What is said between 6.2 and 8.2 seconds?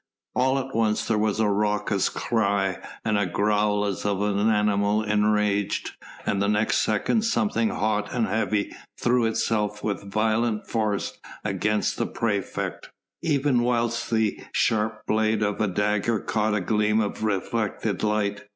and the next second something hot